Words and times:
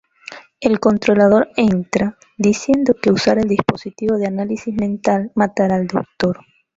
El 0.59 0.79
controlador 0.79 1.49
entra, 1.57 2.17
diciendo 2.35 2.95
que 2.99 3.11
usar 3.11 3.37
el 3.37 3.47
dispositivo 3.47 4.17
de 4.17 4.25
análisis 4.25 4.73
mental 4.73 5.31
matará 5.35 5.75
al 5.75 5.85
Doctor. 5.85 6.39